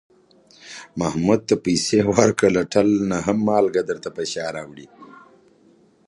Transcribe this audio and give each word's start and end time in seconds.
محمود 0.99 1.41
ته 1.49 1.55
پسې 1.63 1.99
ورکړه، 2.17 2.49
له 2.57 2.63
ټل 2.73 2.87
نه 3.09 3.17
هم 3.25 3.37
مالگه 3.47 3.81
درته 3.89 4.09
په 4.15 4.23
شا 4.31 4.45
راوړي. 4.55 4.87